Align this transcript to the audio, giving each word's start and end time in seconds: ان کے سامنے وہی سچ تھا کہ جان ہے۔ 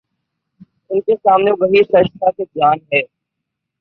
ان 0.89 1.01
کے 1.01 1.15
سامنے 1.15 1.51
وہی 1.59 1.83
سچ 1.83 2.11
تھا 2.13 2.31
کہ 2.31 2.43
جان 2.55 2.77
ہے۔ 2.93 3.01